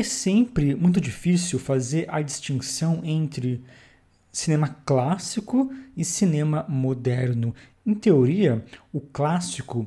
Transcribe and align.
é 0.00 0.02
sempre 0.02 0.74
muito 0.74 0.98
difícil 0.98 1.58
fazer 1.58 2.06
a 2.08 2.22
distinção 2.22 3.00
entre 3.04 3.62
cinema 4.32 4.74
clássico 4.86 5.70
e 5.94 6.04
cinema 6.04 6.64
moderno. 6.68 7.54
Em 7.84 7.92
teoria, 7.92 8.64
o 8.92 9.00
clássico 9.00 9.86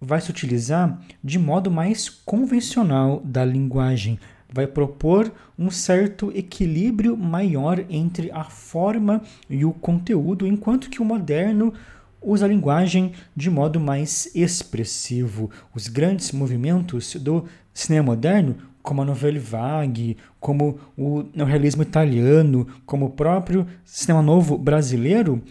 vai 0.00 0.20
se 0.20 0.30
utilizar 0.30 1.02
de 1.24 1.40
modo 1.40 1.72
mais 1.72 2.08
convencional 2.08 3.20
da 3.24 3.44
linguagem, 3.44 4.20
vai 4.48 4.66
propor 4.66 5.32
um 5.58 5.72
certo 5.72 6.30
equilíbrio 6.32 7.16
maior 7.16 7.84
entre 7.90 8.30
a 8.30 8.44
forma 8.44 9.22
e 9.50 9.64
o 9.64 9.72
conteúdo, 9.72 10.46
enquanto 10.46 10.88
que 10.88 11.02
o 11.02 11.04
moderno 11.04 11.74
usa 12.22 12.44
a 12.44 12.48
linguagem 12.48 13.12
de 13.34 13.50
modo 13.50 13.80
mais 13.80 14.30
expressivo. 14.36 15.50
Os 15.74 15.88
grandes 15.88 16.30
movimentos 16.30 17.16
do 17.16 17.44
cinema 17.74 18.06
moderno, 18.06 18.56
como 18.82 19.02
a 19.02 19.04
novela 19.04 19.38
vague, 19.38 20.16
como 20.40 20.78
o 20.96 21.24
neorrealismo 21.34 21.82
italiano, 21.82 22.66
como 22.86 23.06
o 23.06 23.10
próprio 23.10 23.66
cinema 23.84 24.22
novo 24.22 24.56
brasileiro, 24.56 25.42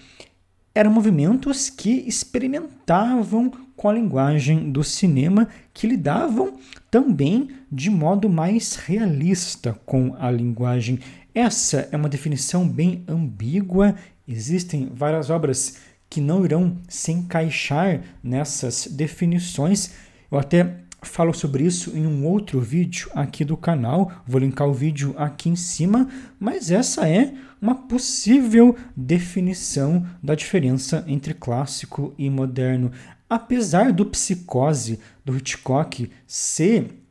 eram 0.73 0.91
movimentos 0.91 1.69
que 1.69 2.03
experimentavam 2.07 3.51
com 3.75 3.89
a 3.89 3.93
linguagem 3.93 4.71
do 4.71 4.83
cinema, 4.83 5.47
que 5.73 5.87
lidavam 5.87 6.57
também 6.89 7.49
de 7.71 7.89
modo 7.89 8.29
mais 8.29 8.75
realista 8.75 9.79
com 9.85 10.15
a 10.19 10.29
linguagem. 10.31 10.99
Essa 11.33 11.87
é 11.91 11.97
uma 11.97 12.09
definição 12.09 12.67
bem 12.67 13.03
ambígua. 13.07 13.95
Existem 14.27 14.89
várias 14.93 15.29
obras 15.29 15.77
que 16.09 16.21
não 16.21 16.43
irão 16.43 16.77
se 16.87 17.11
encaixar 17.11 18.01
nessas 18.23 18.87
definições. 18.87 19.93
Eu 20.31 20.39
até 20.39 20.75
falo 21.07 21.33
sobre 21.33 21.63
isso 21.63 21.95
em 21.95 22.05
um 22.05 22.25
outro 22.25 22.59
vídeo 22.59 23.09
aqui 23.13 23.43
do 23.43 23.57
canal, 23.57 24.11
vou 24.25 24.39
linkar 24.39 24.67
o 24.67 24.73
vídeo 24.73 25.13
aqui 25.17 25.49
em 25.49 25.55
cima, 25.55 26.07
mas 26.39 26.71
essa 26.71 27.07
é 27.07 27.33
uma 27.61 27.75
possível 27.75 28.75
definição 28.95 30.05
da 30.21 30.35
diferença 30.35 31.03
entre 31.07 31.33
clássico 31.33 32.13
e 32.17 32.29
moderno. 32.29 32.91
Apesar 33.29 33.91
do 33.91 34.05
Psicose 34.05 34.99
do 35.25 35.35
Hitchcock 35.35 36.09
ser 36.25 37.03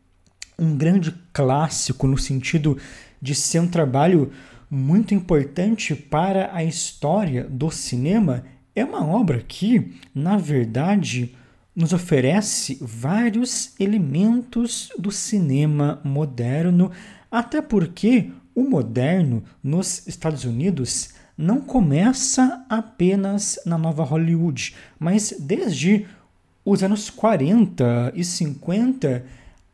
um 0.59 0.77
grande 0.77 1.15
clássico 1.33 2.07
no 2.07 2.17
sentido 2.17 2.79
de 3.21 3.35
ser 3.35 3.61
um 3.61 3.69
trabalho 3.69 4.33
muito 4.71 5.15
importante 5.15 5.95
para 5.95 6.51
a 6.53 6.65
história 6.65 7.45
do 7.45 7.71
cinema, 7.71 8.45
é 8.75 8.85
uma 8.85 9.07
obra 9.07 9.43
que, 9.47 9.95
na 10.15 10.37
verdade, 10.37 11.35
nos 11.77 11.93
oferece 11.93 12.79
vários 12.81 13.79
elementos 13.79 14.89
do 14.99 15.13
cinema 15.13 16.01
moderno, 16.03 16.91
até 17.31 17.61
porque 17.61 18.31
o 18.55 18.63
moderno 18.63 19.45
nos 19.63 20.07
Estados 20.09 20.45
Unidos 20.45 21.11
não 21.37 21.61
começa 21.61 22.65
apenas 22.71 23.61
na 23.67 23.77
nova 23.77 24.03
Hollywood, 24.03 24.75
mas 24.99 25.35
desde 25.39 26.07
os 26.65 26.83
anos 26.83 27.11
40 27.11 28.13
e 28.17 28.25
50 28.25 29.25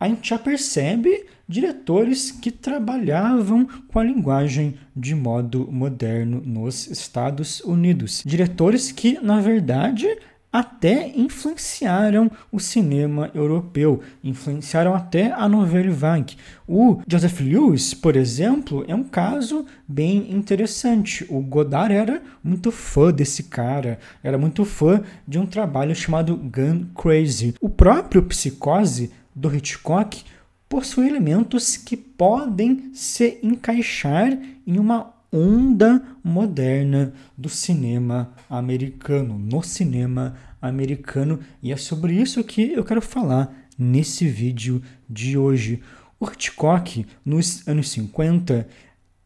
a 0.00 0.08
gente 0.08 0.28
já 0.28 0.36
percebe 0.36 1.26
diretores 1.48 2.32
que 2.32 2.50
trabalhavam 2.50 3.68
com 3.86 4.00
a 4.00 4.04
linguagem 4.04 4.74
de 4.96 5.14
modo 5.14 5.70
moderno 5.70 6.42
nos 6.44 6.88
Estados 6.88 7.60
Unidos. 7.60 8.20
Diretores 8.26 8.90
que, 8.90 9.20
na 9.20 9.40
verdade, 9.40 10.08
até 10.52 11.10
influenciaram 11.16 12.30
o 12.50 12.60
cinema 12.60 13.30
europeu, 13.34 14.00
influenciaram 14.22 14.94
até 14.94 15.32
a 15.32 15.48
novela 15.48 15.90
vague. 15.90 16.36
O 16.68 17.00
Joseph 17.08 17.40
Lewis, 17.40 17.94
por 17.94 18.14
exemplo, 18.14 18.84
é 18.86 18.94
um 18.94 19.04
caso 19.04 19.64
bem 19.88 20.30
interessante. 20.32 21.26
O 21.30 21.40
Godard 21.40 21.94
era 21.94 22.22
muito 22.44 22.70
fã 22.70 23.10
desse 23.10 23.44
cara, 23.44 23.98
era 24.22 24.36
muito 24.36 24.64
fã 24.64 25.02
de 25.26 25.38
um 25.38 25.46
trabalho 25.46 25.94
chamado 25.94 26.36
Gun 26.36 26.84
Crazy. 26.94 27.54
O 27.60 27.70
próprio 27.70 28.22
Psicose 28.22 29.10
do 29.34 29.54
Hitchcock 29.54 30.22
possui 30.68 31.06
elementos 31.06 31.76
que 31.76 31.96
podem 31.96 32.90
se 32.94 33.38
encaixar 33.42 34.38
em 34.66 34.78
uma 34.78 35.11
onda 35.32 36.02
moderna 36.22 37.14
do 37.36 37.48
cinema 37.48 38.34
americano, 38.50 39.38
no 39.38 39.62
cinema 39.62 40.36
americano, 40.60 41.40
e 41.62 41.72
é 41.72 41.76
sobre 41.76 42.12
isso 42.12 42.44
que 42.44 42.72
eu 42.72 42.84
quero 42.84 43.00
falar 43.00 43.52
nesse 43.78 44.28
vídeo 44.28 44.82
de 45.08 45.38
hoje. 45.38 45.82
O 46.20 46.26
Hitchcock, 46.26 47.06
nos 47.24 47.66
anos 47.66 47.90
50, 47.90 48.68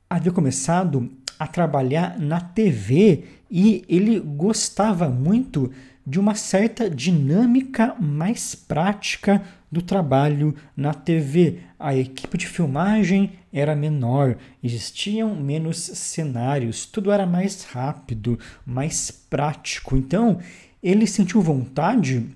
havia 0.09 0.31
começado 0.31 1.11
a 1.39 1.47
trabalhar 1.47 2.19
na 2.19 2.41
TV 2.41 3.25
e 3.51 3.85
ele 3.89 4.21
gostava 4.21 5.09
muito 5.09 5.71
de 6.07 6.21
uma 6.21 6.37
certa 6.37 6.89
dinâmica 6.89 7.95
mais 8.01 8.55
prática 8.55 9.43
do 9.77 9.83
trabalho 9.83 10.55
na 10.75 10.95
TV. 10.95 11.59
A 11.79 11.95
equipe 11.95 12.39
de 12.39 12.47
filmagem 12.47 13.33
era 13.53 13.77
menor, 13.77 14.39
existiam 14.65 15.35
menos 15.37 15.77
cenários, 15.77 16.87
tudo 16.87 17.11
era 17.11 17.27
mais 17.27 17.63
rápido, 17.65 18.39
mais 18.65 19.11
prático. 19.11 19.95
Então, 19.95 20.39
ele 20.83 21.07
sentiu 21.07 21.43
vontade 21.43 22.27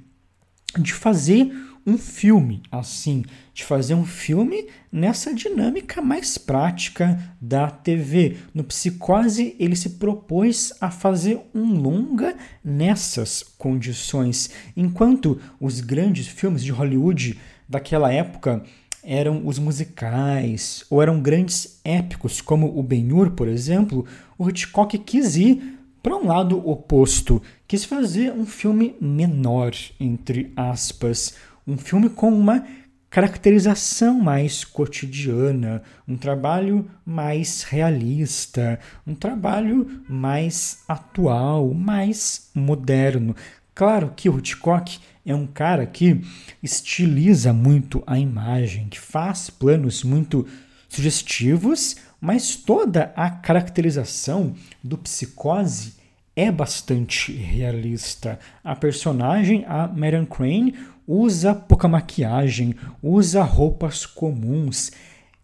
de 0.78 0.92
fazer 0.92 1.50
um 1.90 1.98
filme 1.98 2.62
assim, 2.70 3.24
de 3.52 3.64
fazer 3.64 3.94
um 3.94 4.06
filme 4.06 4.68
nessa 4.92 5.34
dinâmica 5.34 6.00
mais 6.00 6.38
prática 6.38 7.18
da 7.40 7.68
TV. 7.68 8.36
No 8.54 8.62
Psicose, 8.62 9.56
ele 9.58 9.74
se 9.74 9.90
propôs 9.90 10.72
a 10.80 10.90
fazer 10.90 11.40
um 11.52 11.74
longa 11.74 12.36
nessas 12.64 13.42
condições, 13.42 14.50
enquanto 14.76 15.40
os 15.60 15.80
grandes 15.80 16.28
filmes 16.28 16.62
de 16.62 16.70
Hollywood 16.70 17.38
daquela 17.68 18.12
época 18.12 18.62
eram 19.02 19.46
os 19.46 19.58
musicais 19.58 20.84
ou 20.88 21.02
eram 21.02 21.20
grandes 21.20 21.80
épicos, 21.84 22.40
como 22.40 22.78
o 22.78 22.82
Ben-Hur, 22.82 23.32
por 23.32 23.48
exemplo, 23.48 24.06
o 24.38 24.48
Hitchcock 24.48 24.96
quis 24.98 25.36
ir 25.36 25.78
para 26.02 26.16
um 26.16 26.26
lado 26.26 26.66
oposto, 26.66 27.42
quis 27.68 27.84
fazer 27.84 28.32
um 28.32 28.46
filme 28.46 28.94
menor, 29.00 29.72
entre 29.98 30.52
aspas, 30.56 31.34
um 31.66 31.76
filme 31.76 32.08
com 32.08 32.32
uma 32.32 32.64
caracterização 33.10 34.20
mais 34.20 34.64
cotidiana, 34.64 35.82
um 36.06 36.16
trabalho 36.16 36.88
mais 37.04 37.64
realista, 37.64 38.78
um 39.04 39.14
trabalho 39.14 40.02
mais 40.08 40.84
atual, 40.86 41.74
mais 41.74 42.50
moderno. 42.54 43.34
Claro 43.74 44.12
que 44.14 44.28
o 44.28 44.38
Hitchcock 44.38 45.00
é 45.26 45.34
um 45.34 45.46
cara 45.46 45.86
que 45.86 46.20
estiliza 46.62 47.52
muito 47.52 48.02
a 48.06 48.18
imagem, 48.18 48.88
que 48.88 49.00
faz 49.00 49.50
planos 49.50 50.04
muito 50.04 50.46
sugestivos, 50.88 51.96
mas 52.20 52.54
toda 52.54 53.12
a 53.16 53.30
caracterização 53.30 54.54
do 54.84 54.96
psicose 54.98 55.99
é 56.34 56.50
bastante 56.50 57.32
realista. 57.32 58.38
A 58.62 58.74
personagem, 58.74 59.64
a 59.66 59.86
Marion 59.88 60.26
Crane, 60.26 60.74
usa 61.06 61.54
pouca 61.54 61.88
maquiagem, 61.88 62.74
usa 63.02 63.42
roupas 63.42 64.06
comuns. 64.06 64.92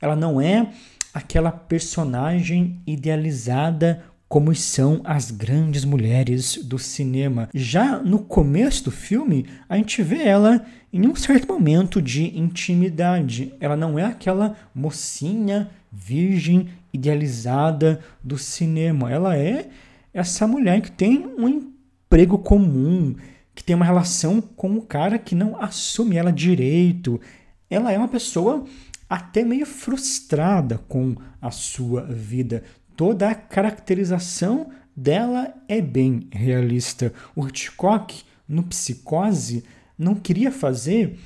Ela 0.01 0.15
não 0.15 0.41
é 0.41 0.71
aquela 1.13 1.51
personagem 1.51 2.81
idealizada 2.87 4.05
como 4.29 4.55
são 4.55 5.01
as 5.05 5.31
grandes 5.31 5.85
mulheres 5.85 6.57
do 6.65 6.79
cinema. 6.79 7.49
Já 7.55 7.99
no 7.99 8.19
começo 8.19 8.85
do 8.85 8.91
filme, 8.91 9.47
a 9.69 9.77
gente 9.77 10.03
vê 10.03 10.23
ela 10.23 10.65
em 10.93 11.07
um 11.07 11.15
certo 11.15 11.49
momento 11.53 12.03
de 12.03 12.37
intimidade. 12.39 13.55
Ela 13.61 13.77
não 13.77 13.99
é 13.99 14.05
aquela 14.05 14.57
mocinha 14.75 15.71
virgem 15.93 16.69
idealizada 16.93 18.01
do 18.23 18.37
cinema. 18.37 19.11
Ela 19.11 19.37
é 19.37 19.69
essa 20.17 20.47
mulher 20.47 20.81
que 20.81 20.91
tem 20.91 21.27
um 21.39 21.47
emprego 21.47 22.39
comum, 22.39 23.15
que 23.55 23.63
tem 23.63 23.77
uma 23.77 23.85
relação 23.85 24.41
com 24.41 24.71
um 24.71 24.81
cara 24.81 25.19
que 25.19 25.35
não 25.35 25.61
assume 25.63 26.17
ela 26.17 26.33
direito. 26.33 27.21
Ela 27.69 27.93
é 27.93 27.99
uma 27.99 28.09
pessoa 28.09 28.65
até 29.11 29.45
meio 29.45 29.67
frustrada 29.67 30.79
com 30.89 31.15
a 31.41 31.51
sua 31.51 32.03
vida. 32.05 32.65
Toda 32.97 33.29
a 33.29 33.35
caracterização 33.35 34.71
dela 34.97 35.53
é 35.69 35.83
bem 35.83 36.29
realista. 36.33 37.13
O 37.35 37.47
Hitchcock, 37.47 38.23
no 38.49 38.63
Psicose, 38.63 39.65
não 39.99 40.15
queria 40.15 40.51
fazer 40.51 41.19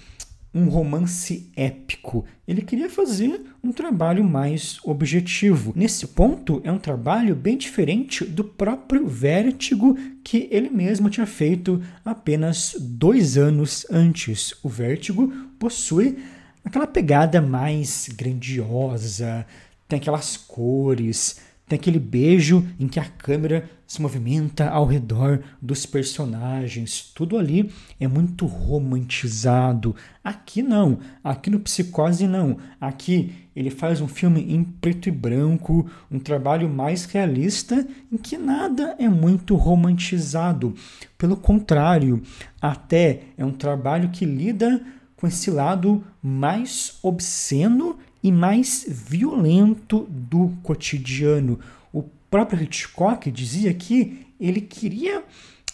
um 0.52 0.69
romance 0.69 1.50
épico. 1.56 2.25
Ele 2.47 2.62
queria 2.62 2.91
fazer 2.91 3.41
um 3.62 3.73
trabalho 3.73 4.25
mais 4.25 4.79
objetivo. 4.85 5.73
Nesse 5.76 6.06
ponto, 6.08 6.61
é 6.64 6.73
um 6.73 6.79
trabalho 6.79 7.37
bem 7.37 7.56
diferente 7.56 8.25
do 8.25 8.43
próprio 8.43 9.06
Vértigo 9.06 9.97
que 10.25 10.49
ele 10.50 10.69
mesmo 10.69 11.08
tinha 11.08 11.26
feito 11.26 11.81
apenas 12.05 12.76
dois 12.79 13.38
anos 13.38 13.87
antes. 13.91 14.55
O 14.62 14.69
Vértigo 14.69 15.29
possui 15.58 16.19
aquela 16.64 16.87
pegada 16.87 17.41
mais 17.41 18.08
grandiosa, 18.17 19.46
tem 19.88 19.99
aquelas 19.99 20.37
cores, 20.37 21.38
tem 21.70 21.78
aquele 21.78 22.00
beijo 22.00 22.67
em 22.81 22.88
que 22.88 22.99
a 22.99 23.05
câmera 23.05 23.70
se 23.87 24.02
movimenta 24.02 24.69
ao 24.69 24.84
redor 24.84 25.40
dos 25.62 25.87
personagens. 25.87 27.12
Tudo 27.14 27.38
ali 27.38 27.70
é 28.00 28.08
muito 28.08 28.44
romantizado. 28.44 29.94
Aqui 30.22 30.62
não. 30.62 30.99
Aqui 31.22 31.49
no 31.49 31.61
Psicose 31.61 32.26
não. 32.26 32.56
Aqui 32.81 33.32
ele 33.55 33.70
faz 33.70 34.00
um 34.00 34.08
filme 34.08 34.52
em 34.52 34.64
preto 34.64 35.08
e 35.08 35.12
branco, 35.12 35.88
um 36.11 36.19
trabalho 36.19 36.69
mais 36.69 37.05
realista 37.05 37.87
em 38.11 38.17
que 38.17 38.37
nada 38.37 38.96
é 38.99 39.08
muito 39.08 39.55
romantizado. 39.55 40.75
Pelo 41.17 41.37
contrário, 41.37 42.20
até 42.61 43.22
é 43.38 43.44
um 43.44 43.52
trabalho 43.52 44.08
que 44.11 44.25
lida 44.25 44.84
com 45.14 45.25
esse 45.25 45.52
lado 45.52 46.02
mais 46.20 46.99
obsceno 47.00 47.96
e 48.22 48.31
mais 48.31 48.84
violento 48.88 50.06
do 50.08 50.52
cotidiano. 50.62 51.58
O 51.93 52.02
próprio 52.31 52.62
Hitchcock 52.62 53.31
dizia 53.31 53.72
que 53.75 54.26
ele 54.38 54.61
queria 54.61 55.25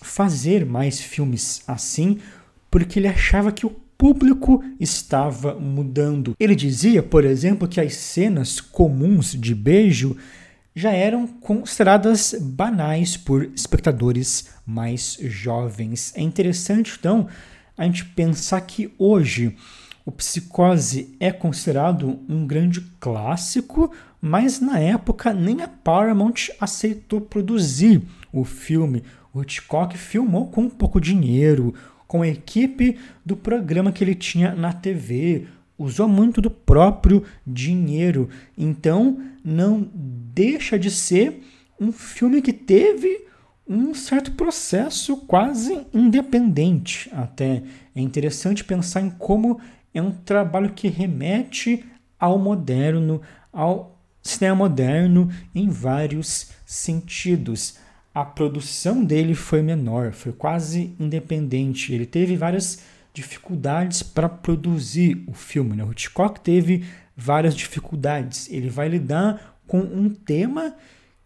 fazer 0.00 0.64
mais 0.64 1.00
filmes 1.00 1.62
assim 1.66 2.18
porque 2.70 2.98
ele 2.98 3.08
achava 3.08 3.52
que 3.52 3.64
o 3.64 3.70
público 3.96 4.62
estava 4.78 5.54
mudando. 5.54 6.36
Ele 6.38 6.54
dizia, 6.54 7.02
por 7.02 7.24
exemplo, 7.24 7.66
que 7.66 7.80
as 7.80 7.94
cenas 7.94 8.60
comuns 8.60 9.32
de 9.32 9.54
beijo 9.54 10.16
já 10.74 10.92
eram 10.92 11.26
consideradas 11.26 12.34
banais 12.38 13.16
por 13.16 13.44
espectadores 13.54 14.50
mais 14.66 15.16
jovens. 15.22 16.12
É 16.14 16.20
interessante, 16.20 16.96
então, 16.98 17.28
a 17.78 17.84
gente 17.84 18.04
pensar 18.04 18.60
que 18.60 18.92
hoje 18.98 19.56
o 20.06 20.12
Psicose 20.12 21.16
é 21.18 21.32
considerado 21.32 22.20
um 22.28 22.46
grande 22.46 22.80
clássico, 23.00 23.90
mas 24.20 24.60
na 24.60 24.78
época 24.78 25.34
nem 25.34 25.62
a 25.62 25.66
Paramount 25.66 26.50
aceitou 26.60 27.20
produzir 27.20 28.00
o 28.32 28.44
filme. 28.44 29.02
O 29.34 29.42
Hitchcock 29.42 29.98
filmou 29.98 30.46
com 30.46 30.70
pouco 30.70 31.00
dinheiro, 31.00 31.74
com 32.06 32.22
a 32.22 32.28
equipe 32.28 32.96
do 33.24 33.36
programa 33.36 33.90
que 33.90 34.04
ele 34.04 34.14
tinha 34.14 34.54
na 34.54 34.72
TV, 34.72 35.48
usou 35.76 36.06
muito 36.06 36.40
do 36.40 36.52
próprio 36.52 37.24
dinheiro. 37.44 38.28
Então, 38.56 39.20
não 39.44 39.90
deixa 39.92 40.78
de 40.78 40.88
ser 40.88 41.42
um 41.80 41.90
filme 41.90 42.40
que 42.40 42.52
teve 42.52 43.26
um 43.68 43.92
certo 43.92 44.30
processo 44.32 45.16
quase 45.16 45.84
independente 45.92 47.10
até. 47.12 47.64
É 47.92 48.00
interessante 48.00 48.62
pensar 48.62 49.00
em 49.00 49.10
como 49.10 49.60
é 49.96 50.02
um 50.02 50.10
trabalho 50.10 50.74
que 50.74 50.88
remete 50.88 51.84
ao 52.20 52.38
moderno, 52.38 53.22
ao 53.50 53.98
cinema 54.22 54.54
moderno 54.54 55.30
em 55.54 55.70
vários 55.70 56.50
sentidos. 56.66 57.78
A 58.14 58.24
produção 58.24 59.02
dele 59.02 59.34
foi 59.34 59.62
menor, 59.62 60.12
foi 60.12 60.32
quase 60.32 60.94
independente. 61.00 61.94
Ele 61.94 62.04
teve 62.04 62.36
várias 62.36 62.82
dificuldades 63.14 64.02
para 64.02 64.28
produzir 64.28 65.24
o 65.26 65.32
filme. 65.32 65.74
Né? 65.74 65.82
O 65.82 65.92
Hitchcock 65.92 66.40
teve 66.40 66.84
várias 67.16 67.54
dificuldades. 67.54 68.50
Ele 68.50 68.68
vai 68.68 68.88
lidar 68.88 69.58
com 69.66 69.80
um 69.80 70.10
tema 70.10 70.74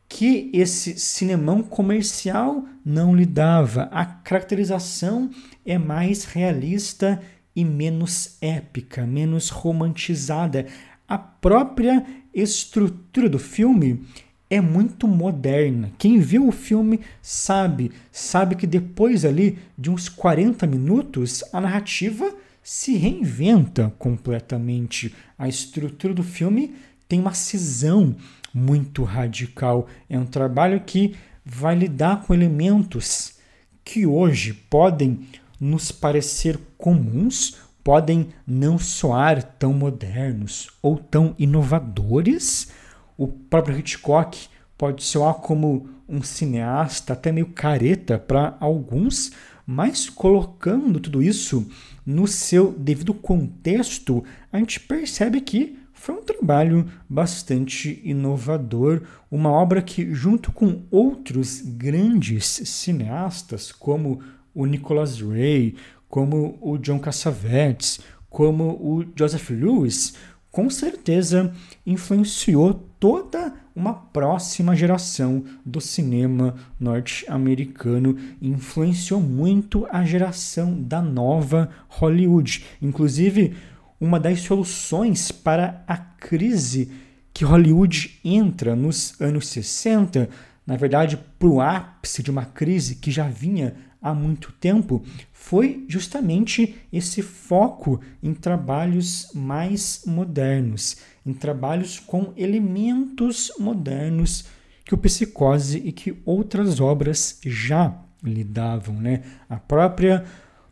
que 0.09 0.49
esse 0.53 0.99
cinemão 0.99 1.63
comercial 1.63 2.65
não 2.85 3.15
lidava. 3.15 3.89
A 3.91 4.05
caracterização 4.05 5.29
é 5.67 5.77
mais 5.77 6.25
realista 6.25 7.21
e 7.55 7.65
menos 7.65 8.37
épica, 8.41 9.07
menos 9.07 9.49
romantizada. 9.49 10.67
A 11.09 11.19
própria 11.19 12.05
estrutura 12.33 13.29
do 13.29 13.39
filme 13.39 14.05
é 14.49 14.61
muito 14.61 15.07
moderna. 15.07 15.93
Quem 15.97 16.19
viu 16.19 16.49
o 16.49 16.53
filme 16.53 17.01
sabe, 17.23 17.93
sabe 18.11 18.57
que 18.57 18.67
depois 18.67 19.25
ali 19.25 19.59
de 19.79 19.91
uns 19.91 20.09
40 20.09 20.67
minutos 20.67 21.45
a 21.53 21.61
narrativa 21.61 22.35
se 22.63 22.97
reinventa 22.97 23.93
completamente. 23.99 25.15
A 25.39 25.49
estrutura 25.49 26.13
do 26.13 26.23
filme 26.23 26.75
tem 27.09 27.21
uma 27.21 27.35
cisão 27.35 28.15
muito 28.53 29.05
radical. 29.05 29.89
É 30.09 30.19
um 30.19 30.27
trabalho 30.27 30.81
que 30.81 31.15
vai 31.45 31.75
lidar 31.75 32.23
com 32.23 32.35
elementos 32.35 33.39
que 33.85 34.07
hoje 34.07 34.53
podem 34.53 35.27
nos 35.61 35.93
parecer 35.93 36.59
comuns, 36.79 37.59
podem 37.85 38.29
não 38.47 38.79
soar 38.79 39.43
tão 39.43 39.73
modernos 39.73 40.71
ou 40.81 40.97
tão 40.97 41.35
inovadores. 41.39 42.69
O 43.17 43.29
próprio 43.29 43.79
Hitchcock 43.79 44.49
pode 44.79 45.03
soar 45.03 45.35
como 45.35 45.89
um 46.09 46.23
cineasta 46.23 47.13
até 47.13 47.31
meio 47.31 47.47
careta 47.49 48.19
para 48.19 48.57
alguns, 48.59 49.33
mas 49.67 50.09
colocando 50.09 50.99
tudo 50.99 51.23
isso 51.23 51.71
no 52.05 52.27
seu 52.27 52.73
devido 52.73 53.15
contexto, 53.15 54.25
a 54.53 54.59
gente 54.59 54.81
percebe 54.81 55.41
que 55.41 55.79
foi 55.93 56.15
um 56.15 56.23
trabalho 56.23 56.91
bastante 57.09 58.01
inovador, 58.03 59.03
uma 59.31 59.51
obra 59.51 59.83
que, 59.83 60.15
junto 60.15 60.51
com 60.51 60.83
outros 60.91 61.61
grandes 61.61 62.47
cineastas, 62.65 63.71
como 63.71 64.23
o 64.55 64.67
Nicholas 64.67 65.21
Ray, 65.21 65.75
como 66.09 66.59
o 66.61 66.77
John 66.79 66.99
Cassavetes, 66.99 68.01
como 68.29 68.71
o 68.73 69.05
Joseph 69.17 69.51
Lewis, 69.51 70.15
com 70.51 70.69
certeza 70.69 71.53
influenciou 71.87 72.75
toda 72.99 73.55
uma 73.75 73.95
próxima 73.95 74.75
geração 74.75 75.45
do 75.65 75.81
cinema 75.81 76.55
norte-americano, 76.79 78.17
influenciou 78.43 79.21
muito 79.21 79.87
a 79.91 80.05
geração 80.05 80.81
da 80.83 81.01
nova 81.01 81.71
Hollywood. 81.89 82.65
Inclusive, 82.83 83.55
uma 84.01 84.19
das 84.19 84.41
soluções 84.41 85.31
para 85.31 85.83
a 85.87 85.97
crise 85.97 86.91
que 87.33 87.45
Hollywood 87.45 88.19
entra 88.25 88.75
nos 88.75 89.19
anos 89.21 89.49
60, 89.49 90.29
na 90.71 90.77
verdade, 90.77 91.19
para 91.37 91.49
o 91.49 91.61
ápice 91.61 92.23
de 92.23 92.31
uma 92.31 92.45
crise 92.45 92.95
que 92.95 93.11
já 93.11 93.27
vinha 93.27 93.75
há 94.01 94.15
muito 94.15 94.53
tempo 94.53 95.03
foi 95.33 95.85
justamente 95.89 96.77
esse 96.93 97.23
foco 97.23 98.01
em 98.23 98.33
trabalhos 98.33 99.33
mais 99.35 100.05
modernos, 100.07 100.99
em 101.27 101.33
trabalhos 101.33 101.99
com 101.99 102.33
elementos 102.37 103.51
modernos 103.59 104.45
que 104.85 104.95
o 104.95 104.99
Psicose 104.99 105.83
e 105.85 105.91
que 105.91 106.17
outras 106.25 106.79
obras 106.79 107.41
já 107.45 107.93
lidavam. 108.23 108.95
Né? 108.95 109.25
A 109.49 109.57
própria 109.57 110.25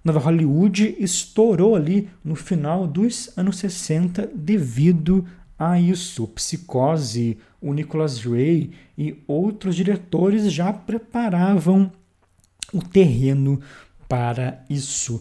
Nova 0.05 0.21
Hollywood 0.21 0.95
estourou 1.01 1.75
ali 1.75 2.09
no 2.23 2.37
final 2.37 2.87
dos 2.87 3.37
anos 3.37 3.59
60 3.59 4.31
devido 4.33 5.27
a 5.59 5.81
isso. 5.81 6.25
O 6.25 6.29
Psicose, 6.29 7.39
o 7.61 7.73
Nicholas 7.73 8.21
Ray 8.21 8.71
e 8.97 9.17
outros 9.27 9.75
diretores 9.75 10.53
já 10.53 10.73
preparavam 10.73 11.91
o 12.73 12.83
terreno 12.83 13.61
para 14.09 14.65
isso. 14.71 15.21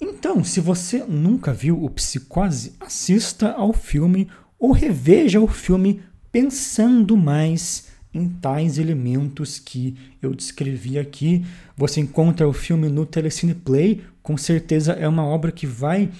Então, 0.00 0.44
se 0.44 0.60
você 0.60 1.04
nunca 1.04 1.52
viu 1.52 1.82
o 1.82 1.88
Psicose, 1.88 2.74
assista 2.80 3.52
ao 3.52 3.72
filme 3.72 4.28
ou 4.58 4.72
reveja 4.72 5.40
o 5.40 5.46
filme 5.46 6.02
pensando 6.30 7.16
mais 7.16 7.88
em 8.12 8.28
tais 8.28 8.78
elementos 8.78 9.58
que 9.58 9.96
eu 10.20 10.34
descrevi 10.34 10.98
aqui. 10.98 11.44
Você 11.76 12.00
encontra 12.00 12.48
o 12.48 12.52
filme 12.52 12.88
no 12.88 13.04
Telecine 13.06 13.54
Play, 13.54 14.02
com 14.22 14.36
certeza 14.36 14.92
é 14.92 15.06
uma 15.06 15.24
obra 15.24 15.52
que 15.52 15.66
vai 15.66 16.10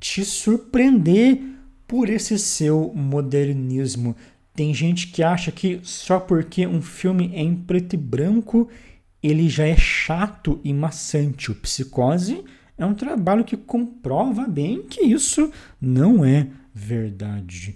te 0.00 0.24
surpreender 0.24 1.40
por 1.88 2.08
esse 2.08 2.38
seu 2.38 2.92
modernismo. 2.94 4.14
Tem 4.54 4.72
gente 4.74 5.08
que 5.08 5.22
acha 5.22 5.50
que 5.50 5.80
só 5.82 6.20
porque 6.20 6.66
um 6.66 6.82
filme 6.82 7.32
é 7.34 7.40
em 7.40 7.56
preto 7.56 7.94
e 7.94 7.96
branco 7.96 8.68
ele 9.22 9.48
já 9.48 9.66
é 9.66 9.76
chato 9.76 10.60
e 10.62 10.72
maçante. 10.72 11.50
O 11.50 11.54
Psicose 11.54 12.44
é 12.76 12.86
um 12.86 12.94
trabalho 12.94 13.44
que 13.44 13.56
comprova 13.56 14.46
bem 14.46 14.82
que 14.82 15.00
isso 15.00 15.50
não 15.80 16.24
é 16.24 16.48
verdade. 16.72 17.74